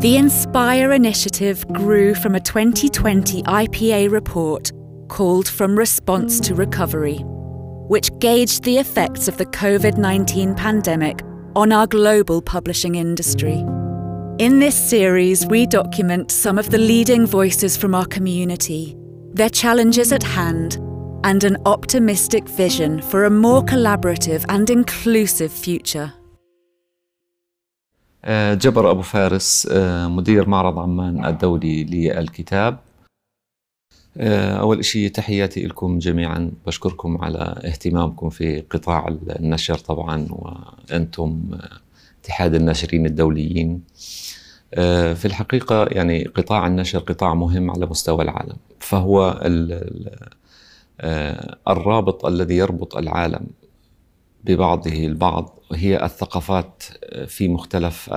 The 0.00 0.16
Inspire 0.16 0.92
initiative 0.92 1.66
grew 1.72 2.14
from 2.14 2.36
a 2.36 2.40
2020 2.40 3.42
IPA 3.42 4.10
report 4.10 4.70
called 5.08 5.48
From 5.48 5.76
Response 5.76 6.38
to 6.40 6.54
Recovery, 6.54 7.18
which 7.88 8.16
gauged 8.20 8.62
the 8.62 8.78
effects 8.78 9.26
of 9.26 9.38
the 9.38 9.46
COVID 9.46 9.98
19 9.98 10.54
pandemic 10.54 11.22
on 11.56 11.72
our 11.72 11.88
global 11.88 12.40
publishing 12.40 12.94
industry. 12.94 13.64
In 14.38 14.60
this 14.60 14.76
series, 14.76 15.44
we 15.46 15.66
document 15.66 16.30
some 16.30 16.56
of 16.56 16.70
the 16.70 16.78
leading 16.78 17.26
voices 17.26 17.76
from 17.76 17.92
our 17.92 18.06
community, 18.06 18.96
their 19.32 19.50
challenges 19.50 20.12
at 20.12 20.22
hand, 20.22 20.76
and 21.24 21.42
an 21.42 21.56
optimistic 21.66 22.48
vision 22.48 23.02
for 23.02 23.24
a 23.24 23.30
more 23.30 23.62
collaborative 23.64 24.44
and 24.48 24.70
inclusive 24.70 25.52
future. 25.52 26.12
جبر 28.28 28.90
أبو 28.90 29.02
فارس 29.02 29.68
مدير 30.06 30.48
معرض 30.48 30.78
عمان 30.78 31.24
الدولي 31.24 31.84
للكتاب. 31.84 32.78
أول 34.60 34.84
شيء 34.84 35.10
تحياتي 35.10 35.66
لكم 35.66 35.98
جميعا. 35.98 36.52
بشكركم 36.66 37.18
على 37.24 37.60
اهتمامكم 37.64 38.30
في 38.30 38.60
قطاع 38.60 39.08
النشر 39.08 39.74
طبعا 39.74 40.26
وأنتم 40.30 41.42
اتحاد 42.22 42.54
الناشرين 42.54 43.06
الدوليين. 43.06 43.82
في 45.14 45.24
الحقيقة 45.24 45.84
يعني 45.84 46.24
قطاع 46.24 46.66
النشر 46.66 46.98
قطاع 46.98 47.34
مهم 47.34 47.70
على 47.70 47.86
مستوى 47.86 48.22
العالم 48.22 48.56
فهو 48.80 49.40
الرابط 51.68 52.26
الذي 52.26 52.56
يربط 52.56 52.96
العالم 52.96 53.46
ببعضه 54.44 54.92
البعض 54.92 55.58
هي 55.72 56.04
الثقافات 56.04 56.82
في 57.26 57.48
مختلف 57.48 58.10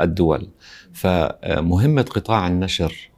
الدول. 0.00 0.48
فمهمة 0.92 2.02
قطاع 2.02 2.46
النشر 2.46 3.10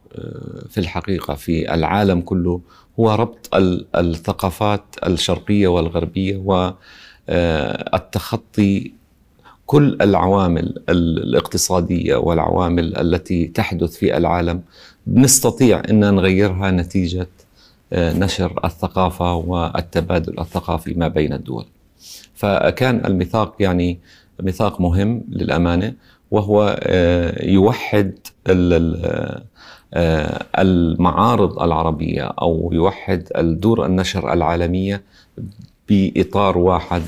في 0.69 0.77
الحقيقة 0.77 1.33
في 1.33 1.73
العالم 1.73 2.21
كله 2.21 2.61
هو 2.99 3.15
ربط 3.15 3.49
الثقافات 3.95 4.83
الشرقية 5.07 5.67
والغربية 5.67 6.37
والتخطي 7.27 8.91
كل 9.65 9.97
العوامل 10.01 10.83
الاقتصادية 10.89 12.15
والعوامل 12.15 12.97
التي 12.97 13.47
تحدث 13.47 13.97
في 13.97 14.17
العالم. 14.17 14.61
نستطيع 15.07 15.81
أن 15.89 16.15
نغيرها 16.15 16.71
نتيجة 16.71 17.27
نشر 17.93 18.59
الثقافة 18.65 19.33
والتبادل 19.35 20.39
الثقافي 20.39 20.93
ما 20.93 21.07
بين 21.07 21.33
الدول. 21.33 21.65
فكان 22.33 23.05
الميثاق 23.05 23.55
يعني 23.59 23.99
ميثاق 24.41 24.81
مهم 24.81 25.23
للأمانة 25.29 25.93
وهو 26.31 26.79
يوحد 27.43 28.13
المعارض 30.59 31.59
العربية 31.59 32.23
أو 32.41 32.69
يوحد 32.73 33.27
الدور 33.37 33.85
النشر 33.85 34.33
العالمية 34.33 35.03
بإطار 35.89 36.57
واحد 36.57 37.03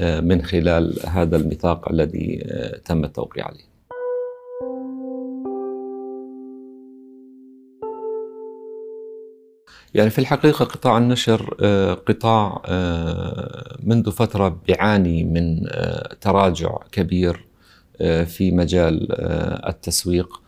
من 0.00 0.42
خلال 0.42 0.98
هذا 1.06 1.36
الميثاق 1.36 1.88
الذي 1.88 2.44
تم 2.84 3.04
التوقيع 3.04 3.44
عليه. 3.46 3.67
يعني 9.94 10.10
في 10.10 10.18
الحقيقة 10.18 10.64
قطاع 10.64 10.98
النشر 10.98 11.54
قطاع 12.06 12.62
منذ 13.82 14.10
فترة 14.10 14.60
بيعاني 14.66 15.24
من 15.24 15.66
تراجع 16.20 16.76
كبير 16.92 17.44
في 18.26 18.50
مجال 18.50 19.08
التسويق 19.68 20.40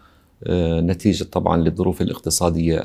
نتيجة 0.81 1.25
طبعا 1.25 1.57
للظروف 1.57 2.03
الاقتصادية 2.03 2.83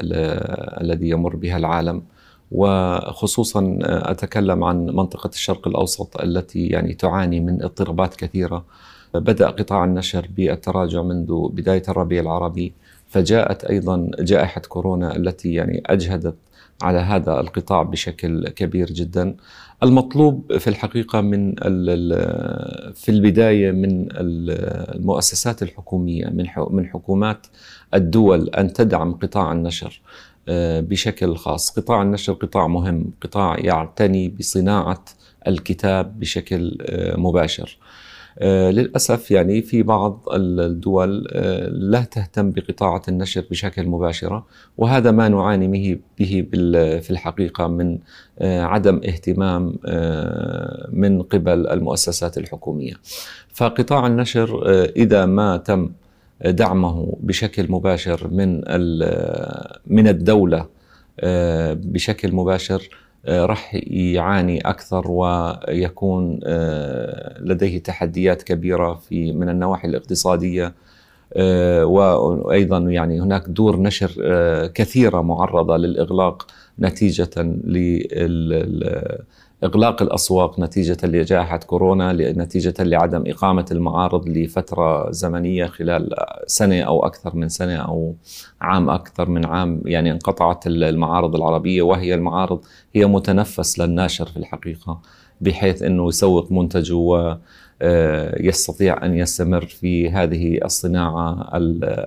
الذي 0.82 1.10
يمر 1.10 1.36
بها 1.36 1.58
العالم. 1.58 2.04
وخصوصا 2.52 3.78
أتكلم 3.82 4.64
عن 4.64 4.86
منطقة 4.86 5.28
الشرق 5.28 5.68
الأوسط 5.68 6.22
التي 6.22 6.68
يعني 6.68 6.94
تعاني 6.94 7.40
من 7.40 7.64
اضطرابات 7.64 8.16
كثيرة. 8.16 8.66
بدأ 9.14 9.50
قطاع 9.50 9.84
النشر 9.84 10.30
بالتراجع 10.38 11.02
منذ 11.02 11.48
بداية 11.50 11.84
الربيع 11.90 12.22
العربي 12.22 12.74
فجاءت 13.08 13.64
أيضا 13.66 14.12
جائحة 14.20 14.62
كورونا 14.62 15.16
التي 15.16 15.54
يعني 15.54 15.84
أجهدت 15.86 16.36
على 16.82 17.00
هذا 17.00 17.40
القطاع 17.40 17.84
بشكل 17.84 18.50
كبير 18.50 18.88
جدا. 18.92 19.36
المطلوب 19.84 20.58
في 20.58 20.68
الحقيقة 20.68 21.22
من 21.22 21.56
في 22.94 23.10
البداية 23.10 23.72
من 23.72 24.08
المؤسسات 24.12 25.64
الحكومية 25.64 26.26
من 26.26 26.46
من 26.70 26.88
حكومات 26.88 27.48
الدول 27.94 28.50
أن 28.50 28.74
تدعم 28.74 29.14
قطاع 29.14 29.52
النشر 29.52 30.02
بشكل 30.82 31.36
خاص، 31.36 31.80
قطاع 31.80 32.02
النشر 32.02 32.34
قطاع 32.34 32.68
مهم، 32.68 33.12
قطاع 33.22 33.60
يعتني 33.60 34.30
بصناعة 34.30 35.06
الكتاب 35.48 36.20
بشكل 36.20 36.78
مباشر. 37.18 37.78
للأسف 38.42 39.32
يعني 39.32 39.62
في 39.62 39.84
بعض 39.84 40.24
الدول 40.34 41.24
لا 41.72 42.02
تهتم 42.02 42.52
بقطاعة 42.52 43.02
النشر 43.08 43.46
بشكل 43.52 43.88
مباشرة 43.88 44.46
وهذا 44.78 45.12
ما 45.12 45.30
نعاني 45.30 46.00
به 46.20 46.48
في 47.02 47.10
الحقيقة 47.12 47.68
من 47.68 47.98
عدم 48.42 48.96
اهتمام 48.96 49.76
من 50.90 51.22
قبل 51.22 51.68
المؤسسات 51.68 52.38
الحكومية. 52.38 52.94
فقطاع 53.54 54.08
النشر 54.08 54.72
إذا 54.96 55.26
ما 55.26 55.58
تم 55.58 55.92
دعمه 56.46 57.18
بشكل 57.20 57.72
مباشر 57.72 58.28
من 58.28 58.56
من 59.88 60.08
الدولة 60.08 60.68
بشكل 61.74 62.36
مباشر 62.36 62.90
راح 63.28 63.76
يعاني 63.88 64.62
أكثر 64.62 65.12
ويكون 65.12 66.40
لديه 67.40 67.80
تحديات 67.84 68.44
كبيرة 68.44 68.94
في 68.94 69.32
من 69.32 69.50
النواحي 69.50 69.88
الاقتصادية 69.88 70.74
وأيضا 71.84 72.78
يعني 72.78 73.22
هناك 73.22 73.50
دور 73.50 73.80
نشر 73.82 74.12
كثيرة 74.74 75.22
معرضة 75.22 75.78
للإغلاق 75.78 76.48
نتيجة 76.80 77.30
إغلاق 79.64 80.02
الأسواق 80.02 80.60
نتيجة 80.60 80.98
لجائحة 81.04 81.58
كورونا 81.58 82.14
نتيجة 82.14 82.74
لعدم 82.84 83.24
إقامة 83.28 83.66
المعارض 83.72 84.30
لفترة 84.30 85.12
زمنية 85.12 85.66
خلال 85.66 86.10
سنة 86.48 86.82
أو 86.82 87.06
أكثر 87.06 87.36
من 87.36 87.50
سنة 87.50 87.76
أو 87.76 88.16
عام 88.62 88.90
أكثر 88.90 89.30
من 89.30 89.46
عام. 89.46 89.82
يعني 89.86 90.12
انقطعت 90.12 90.68
المعارض 90.68 91.36
العربية 91.36 91.82
وهي 91.82 92.14
المعارض 92.16 92.60
هي 92.94 93.06
متنفس 93.06 93.80
للناشر 93.80 94.26
في 94.26 94.38
الحقيقة 94.38 95.00
بحيث 95.42 95.84
أنه 95.84 96.08
يسوق 96.08 96.52
منتجه 96.52 96.96
و 96.96 97.38
يستطيع 98.40 99.06
أن 99.06 99.18
يستمر 99.18 99.66
في 99.66 100.10
هذه 100.10 100.60
الصناعة 100.66 101.50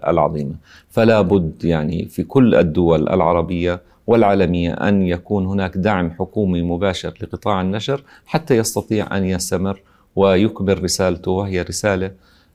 العظيمة. 0.09 0.55
فلا 0.89 1.21
بد 1.21 1.65
يعني 1.65 2.05
في 2.05 2.23
كل 2.23 2.55
الدول 2.55 3.09
العربية 3.09 3.81
والعالمية 4.09 4.73
أن 4.73 5.03
يكون 5.03 5.47
هناك 5.47 5.77
دعم 5.77 6.11
حكومي 6.11 6.63
مباشر 6.63 7.15
لقطاع 7.23 7.61
النشر 7.61 8.03
حتى 8.27 8.57
يستطيع 8.57 9.17
أن 9.17 9.25
يستمر 9.25 9.81
ويكبر 10.17 10.83
رسالته 10.83 11.31
وهي 11.31 11.63
رسالة 11.63 12.11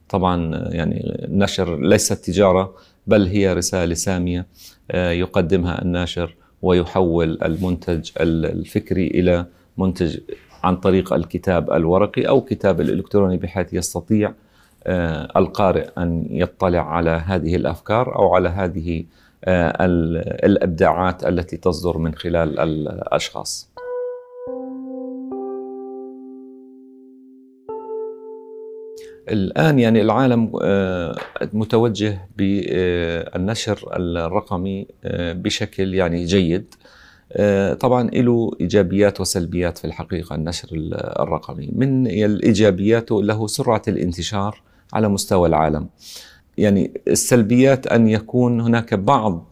طبعا 0.09 0.67
يعني 0.71 1.25
النشر 1.25 1.79
ليست 1.79 2.13
تجارة 2.13 2.73
بل 3.07 3.27
هي 3.27 3.53
رسالة 3.53 3.93
سامية 3.93 4.45
يقدمها 4.93 5.81
الناشر 5.81 6.35
ويحول 6.61 7.37
المنتج 7.43 8.09
الفكري 8.19 9.07
إلى 9.07 9.45
منتج 9.77 10.19
عن 10.63 10.77
طريق 10.77 11.13
الكتاب 11.13 11.71
الورقي 11.71 12.27
أو 12.27 12.41
كتاب 12.41 12.81
الإلكتروني 12.81 13.37
بحيث 13.37 13.73
يستطيع 13.73 14.33
القارئ 15.37 15.89
أن 15.97 16.27
يطلع 16.29 16.95
على 16.95 17.09
هذه 17.09 17.55
الأفكار 17.55 18.15
أو 18.15 18.35
على 18.35 18.49
هذه 18.49 19.03
الإبداعات 19.47 21.25
التي 21.25 21.57
تصدر 21.57 21.97
من 21.97 22.15
خلال 22.15 22.59
الأشخاص. 22.59 23.73
الآن 29.29 29.79
يعني 29.79 30.01
العالم 30.01 30.51
متوجه 31.53 32.27
بالنشر 32.37 33.89
الرقمي 33.95 34.87
بشكل 35.13 35.93
يعني 35.93 36.25
جيد. 36.25 36.75
طبعا 37.79 38.09
له 38.09 38.51
إيجابيات 38.61 39.21
وسلبيات 39.21 39.77
في 39.77 39.85
الحقيقة 39.85 40.35
النشر 40.35 40.67
الرقمي، 41.19 41.69
من 41.75 42.07
الإيجابيات 42.07 43.11
له 43.11 43.47
سرعة 43.47 43.81
الانتشار 43.87 44.61
على 44.93 45.07
مستوى 45.07 45.49
العالم. 45.49 45.89
يعني 46.57 46.91
السلبيات 47.07 47.87
أن 47.87 48.07
يكون 48.07 48.61
هناك 48.61 48.93
بعض 48.93 49.45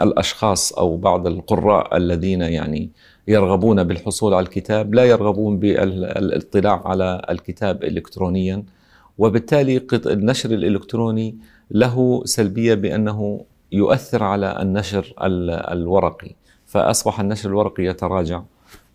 الأشخاص 0.00 0.72
أو 0.72 0.96
بعض 0.96 1.26
القراء 1.26 1.96
الذين 1.96 2.40
يعني 2.40 2.90
يرغبون 3.28 3.84
بالحصول 3.84 4.34
على 4.34 4.44
الكتاب 4.44 4.94
لا 4.94 5.04
يرغبون 5.04 5.58
بالاطلاع 5.58 6.82
على 6.84 7.22
الكتاب 7.30 7.84
الكترونيا 7.84 8.64
وبالتالي 9.18 9.86
النشر 10.06 10.50
الإلكتروني 10.50 11.36
له 11.70 12.22
سلبية 12.24 12.74
بأنه 12.74 13.44
يؤثر 13.72 14.22
على 14.22 14.62
النشر 14.62 15.14
الورقي. 15.72 16.30
فأصبح 16.66 17.20
النشر 17.20 17.48
الورقي 17.48 17.84
يتراجع 17.84 18.42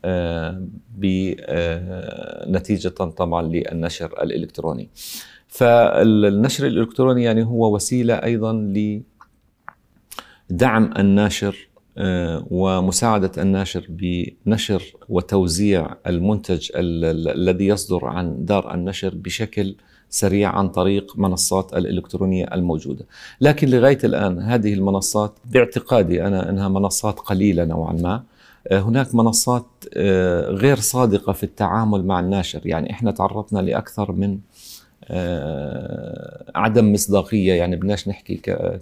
آه، 0.05 0.63
بنتيجة 0.97 2.89
طبعا 2.89 3.41
للنشر 3.41 4.23
الإلكتروني. 4.23 4.89
فالنشر 5.53 6.67
الإلكتروني 6.67 7.23
يعني 7.23 7.44
هو 7.44 7.75
وسيلة 7.75 8.13
أيضا 8.13 8.53
لدعم 10.51 10.94
الناشر 10.97 11.69
آه، 11.97 12.47
ومساعدة 12.51 13.31
الناشر 13.38 13.85
بنشر 13.89 14.83
وتوزيع 15.09 15.95
المنتج 16.07 16.69
الذي 16.75 17.67
يصدر 17.67 18.05
عن 18.05 18.45
دار 18.45 18.73
النشر 18.73 19.15
بشكل 19.15 19.75
سريع 20.09 20.50
عن 20.50 20.69
طريق 20.69 21.17
منصات 21.17 21.73
الإلكترونية 21.73 22.45
الموجودة. 22.53 23.05
لكن 23.41 23.69
لغاية 23.69 24.00
الآن 24.03 24.39
هذه 24.39 24.73
المنصات 24.73 25.38
باعتقادي 25.45 26.27
أنا 26.27 26.50
أنها 26.50 26.69
منصات 26.69 27.19
قليلة 27.19 27.65
نوعا 27.65 27.94
ما. 27.94 28.23
آه، 28.67 28.79
هناك 28.79 29.15
منصات 29.15 29.65
آه، 29.94 30.50
غير 30.50 30.79
صادقة 30.79 31.33
في 31.33 31.44
التعامل 31.44 32.05
مع 32.05 32.19
الناشر. 32.19 32.61
يعني 32.65 32.91
إحنا 32.91 33.11
تعرضنا 33.11 33.59
لأكثر 33.59 34.11
من 34.11 34.39
عدم 36.55 36.94
مصداقية 36.94 37.53
يعني 37.53 37.75
بدناش 37.75 38.07
نحكي 38.07 38.35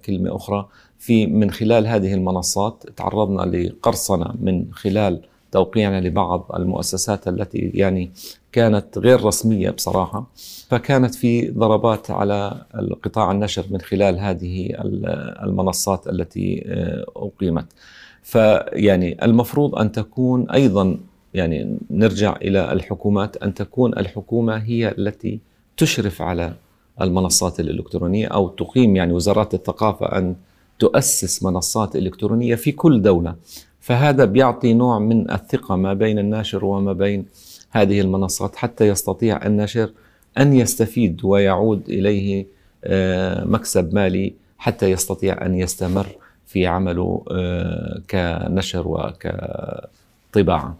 كلمة 0.05 0.35
أخرى. 0.35 0.67
في 0.99 1.27
من 1.27 1.51
خلال 1.51 1.87
هذه 1.87 2.13
المنصات 2.13 2.83
تعرضنا 2.95 3.41
لقرصنة 3.57 4.33
من 4.39 4.65
خلال 4.71 5.21
توقيعنا 5.51 6.01
لبعض 6.01 6.51
المؤسسات 6.55 7.27
التي 7.27 7.71
يعني 7.73 8.11
كانت 8.51 8.97
غير 8.97 9.25
رسمية 9.25 9.69
بصراحة. 9.69 10.27
فكانت 10.69 11.15
في 11.15 11.47
ضربات 11.49 12.11
على 12.11 12.65
قطاع 13.03 13.31
النشر 13.31 13.65
من 13.71 13.81
خلال 13.81 14.19
هذه 14.19 14.69
المنصات 15.43 16.07
التي 16.07 16.63
آه، 16.65 17.05
أقيمت. 17.15 17.65
فيعني 18.23 19.25
المفروض 19.25 19.75
أن 19.75 19.91
تكون 19.91 20.49
أيضا 20.49 20.97
يعني 21.33 21.77
نرجع 21.91 22.35
إلى 22.35 22.71
الحكومات 22.71 23.37
أن 23.37 23.53
تكون 23.53 23.97
الحكومة 23.97 24.57
هي 24.57 24.95
التي 24.97 25.39
تشرف 25.81 26.21
على 26.21 26.53
المنصات 27.01 27.59
الإلكترونية 27.59 28.27
أو 28.27 28.49
تقيم 28.49 28.95
يعني 28.95 29.13
وزارات 29.13 29.53
الثقافة 29.53 30.05
أن 30.17 30.35
تؤسس 30.79 31.43
منصات 31.43 31.95
إلكترونية 31.95 32.55
في 32.55 32.71
كل 32.71 33.01
دولة. 33.01 33.35
فهذا 33.79 34.25
بيعطي 34.25 34.73
نوع 34.73 34.99
من 34.99 35.31
الثقة 35.31 35.75
ما 35.75 35.93
بين 35.93 36.19
الناشر 36.19 36.65
وما 36.65 36.93
بين 36.93 37.25
هذه 37.71 38.01
المنصات 38.01 38.55
حتى 38.55 38.87
يستطيع 38.87 39.45
الناشر 39.45 39.89
أن 40.37 40.53
يستفيد 40.53 41.21
ويعود 41.23 41.89
إليه 41.89 42.45
آه، 42.83 43.45
مكسب 43.45 43.95
مالي 43.95 44.33
حتى 44.57 44.91
يستطيع 44.91 45.45
أن 45.45 45.55
يستمر 45.55 46.07
في 46.47 46.67
عمله 46.67 47.23
آه، 47.31 48.01
كنشر 48.09 48.87
وكطباعة. 48.87 50.77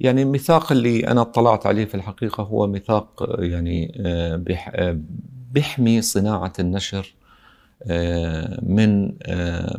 يعني 0.00 0.22
الميثاق 0.22 0.72
اللي 0.72 1.06
أنا 1.06 1.20
اطلعت 1.20 1.66
عليه 1.66 1.84
في 1.84 1.94
الحقيقة 1.94 2.42
هو 2.42 2.66
ميثاق 2.66 3.36
يعني 3.38 3.92
آه، 4.06 4.44
آه، 4.74 4.98
بيحمي 5.52 6.02
صناعة 6.02 6.52
النشر 6.58 7.14
آه، 7.82 8.60
من 8.62 9.12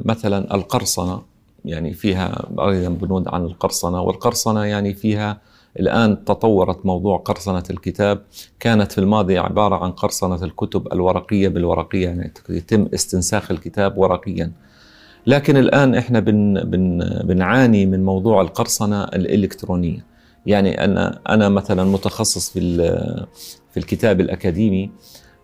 مثلا 0.06 0.56
القرصنة 0.56 1.22
يعني 1.66 1.94
فيها 1.94 2.48
أيضا 2.60 2.90
بنود 2.90 3.28
عن 3.28 3.46
القرصنة 3.46 4.02
والقرصنة 4.02 4.66
يعني 4.66 4.94
فيها 4.94 5.42
الآن 5.80 6.26
تطورت 6.26 6.86
موضوع 6.86 7.18
قرصنة 7.18 7.64
الكتاب. 7.70 8.22
كانت 8.60 8.92
في 8.92 8.98
الماضي 8.98 9.38
عبارة 9.38 9.76
عن 9.76 9.92
قرصنة 9.92 10.44
الكتب 10.44 10.94
الورقية 10.94 11.48
بالورقية 11.48 12.06
يعني 12.06 12.34
يتم 12.50 12.88
استنساخ 12.94 13.52
الكتاب 13.52 13.98
ورقيا. 13.98 14.52
لكن 15.28 15.58
الآن 15.58 15.96
إحنا 15.96 16.20
بن 16.20 16.54
بن 16.64 17.00
بنعاني 17.24 17.86
من 17.86 18.04
موضوع 18.06 18.42
القرصنة 18.42 19.04
الإلكترونية. 19.04 20.06
يعني 20.46 20.84
أنا 20.84 21.20
أنا 21.30 21.50
مثلا 21.50 21.84
متخصص 21.84 22.50
في 22.50 22.60
في 23.72 23.78
الكتاب 23.78 24.22
الأكاديمي 24.22 24.90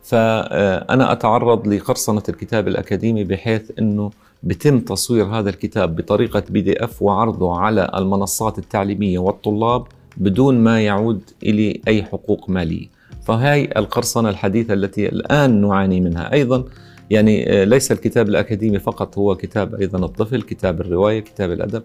فأنا 0.04 1.12
أتعرض 1.12 1.68
لقرصنة 1.68 2.24
الكتاب 2.30 2.68
الأكاديمي 2.68 3.24
بحيث 3.24 3.72
إنه 3.80 4.10
بتم 4.44 4.80
تصوير 4.80 5.26
هذا 5.26 5.50
الكتاب 5.50 5.96
بطريقة 5.96 6.44
بي 6.50 6.62
دي 6.62 6.84
إف 6.84 7.02
وعرضه 7.02 7.58
على 7.58 7.92
المنصات 7.96 8.58
التعليمية 8.58 9.20
والطلاب 9.20 9.84
بدون 10.18 10.60
ما 10.60 10.82
يعود 10.82 11.22
إلي 11.44 11.82
أي 11.88 12.04
حقوق 12.04 12.50
مالية. 12.50 12.88
فهي 13.24 13.70
القرصنة 13.78 14.30
الحديثة 14.30 14.74
التي 14.74 15.10
الآن 15.10 15.62
نعاني 15.62 16.02
منها. 16.02 16.34
أيضا 16.34 16.64
يعني 17.10 17.52
آه، 17.52 17.64
ليس 17.64 17.92
الكتاب 17.92 18.30
الأكاديمي 18.30 18.80
فقط 18.80 19.18
هو 19.18 19.36
كتاب 19.36 19.76
أيضا 19.76 20.06
الطفل 20.06 20.42
كتاب 20.42 20.82
الرواية 20.82 21.20
كتاب 21.20 21.52
الأدب. 21.52 21.84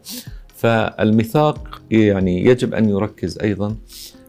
فالميثاق 0.56 1.82
يعني 1.90 2.44
يجب 2.44 2.74
أن 2.74 2.88
يركز 2.88 3.38
أيضا 3.38 3.76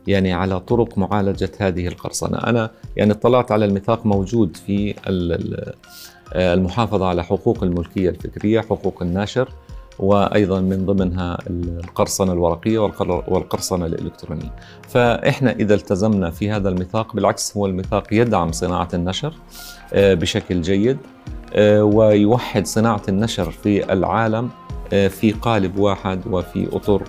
يعني 0.07 0.33
على 0.33 0.59
طرق 0.59 0.97
معالجة 0.97 1.51
هذه 1.59 1.87
القرصنة. 1.87 2.37
أنا 2.37 2.71
يعني 2.97 3.11
اطلعت 3.11 3.51
على 3.51 3.65
الميثاق 3.65 4.05
موجود 4.05 4.57
في 4.57 4.95
آه، 6.33 6.53
المحافظة 6.53 7.05
على 7.05 7.23
حقوق 7.23 7.63
الملكية 7.63 8.09
الفكرية 8.09 8.61
حقوق 8.61 9.01
الناشر. 9.01 9.49
وأيضا 9.99 10.59
من 10.59 10.85
ضمنها 10.85 11.37
القرصنة 11.49 12.33
الورقية 12.33 12.79
والقرصنة 13.27 13.85
الإلكترونية. 13.85 14.53
فإحنا 14.87 15.51
إذا 15.51 15.75
التزمنا 15.75 16.31
في 16.31 16.51
هذا 16.51 16.69
الميثاق 16.69 17.15
بالعكس 17.15 17.57
هو 17.57 17.65
الميثاق 17.65 18.03
يدعم 18.11 18.51
صناعة 18.51 18.87
النشر 18.93 19.33
آه، 19.93 20.13
بشكل 20.13 20.61
جيد 20.61 20.97
آه، 21.53 21.83
ويوحد 21.83 22.67
صناعة 22.67 23.01
النشر 23.09 23.51
في 23.51 23.93
العالم 23.93 24.49
آه، 24.93 25.07
في 25.07 25.31
قالب 25.31 25.77
واحد 25.77 26.21
وفي 26.27 26.67
أطر 26.71 27.03